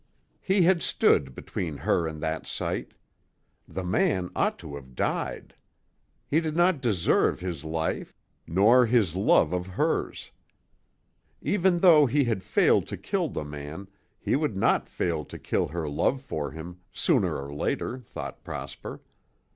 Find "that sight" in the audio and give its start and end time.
2.23-2.95